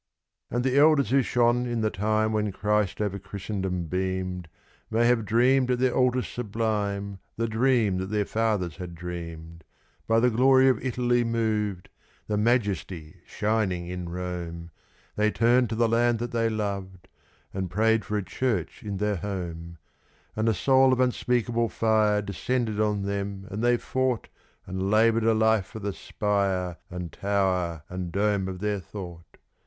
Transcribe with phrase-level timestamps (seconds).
[0.49, 4.47] And the Elders who shone in the time when Christ over Christendom beamed
[4.89, 9.63] May have dreamed at their altars sublime the dream that their fathers had dreamed,
[10.07, 11.87] By the glory of Italy moved
[12.25, 14.71] the majesty shining in Rome
[15.17, 17.07] They turned to the land that they loved,
[17.53, 19.77] and prayed for a church in their home;
[20.35, 24.29] And a soul of unspeakable fire descended on them, and they fought
[24.65, 29.37] And laboured a life for the spire and tower and dome of their thought!